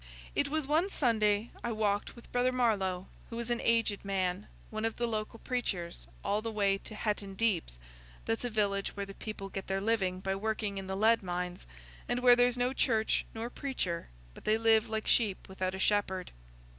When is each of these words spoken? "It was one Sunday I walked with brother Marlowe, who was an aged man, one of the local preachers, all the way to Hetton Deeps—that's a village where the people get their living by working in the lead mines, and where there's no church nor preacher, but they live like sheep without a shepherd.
"It 0.33 0.47
was 0.49 0.65
one 0.65 0.89
Sunday 0.89 1.51
I 1.63 1.71
walked 1.71 2.15
with 2.15 2.31
brother 2.31 2.51
Marlowe, 2.51 3.05
who 3.29 3.35
was 3.35 3.51
an 3.51 3.61
aged 3.61 4.03
man, 4.03 4.47
one 4.71 4.83
of 4.83 4.95
the 4.95 5.05
local 5.05 5.37
preachers, 5.37 6.07
all 6.23 6.41
the 6.41 6.51
way 6.51 6.79
to 6.79 6.95
Hetton 6.95 7.35
Deeps—that's 7.35 8.43
a 8.43 8.49
village 8.49 8.95
where 8.97 9.05
the 9.05 9.13
people 9.13 9.49
get 9.49 9.67
their 9.67 9.79
living 9.79 10.19
by 10.19 10.33
working 10.33 10.79
in 10.79 10.87
the 10.87 10.97
lead 10.97 11.21
mines, 11.21 11.67
and 12.09 12.21
where 12.21 12.35
there's 12.35 12.57
no 12.57 12.73
church 12.73 13.25
nor 13.35 13.51
preacher, 13.51 14.09
but 14.33 14.43
they 14.43 14.57
live 14.57 14.89
like 14.89 15.05
sheep 15.07 15.47
without 15.47 15.75
a 15.75 15.77
shepherd. 15.77 16.31